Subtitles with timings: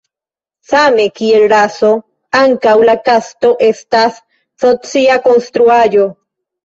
[0.69, 1.91] Same kiel raso,
[2.41, 4.19] ankaŭ la kasto estas
[4.65, 6.09] socia konstruaĵo.